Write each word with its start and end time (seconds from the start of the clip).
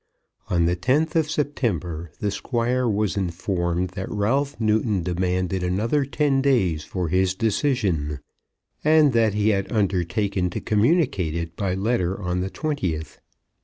On 0.49 0.65
the 0.65 0.75
10th 0.75 1.15
of 1.15 1.29
September 1.29 2.11
the 2.19 2.31
Squire 2.31 2.87
was 2.89 3.15
informed 3.15 3.89
that 3.91 4.09
Ralph 4.09 4.59
Newton 4.59 5.03
demanded 5.03 5.61
another 5.61 6.05
ten 6.05 6.41
days 6.41 6.83
for 6.83 7.09
his 7.09 7.35
decision, 7.35 8.17
and 8.83 9.13
that 9.13 9.35
he 9.35 9.49
had 9.49 9.71
undertaken 9.71 10.49
to 10.49 10.59
communicate 10.59 11.35
it 11.35 11.55
by 11.55 11.75
letter 11.75 12.19
on 12.19 12.39
the 12.39 12.49
20th. 12.49 13.19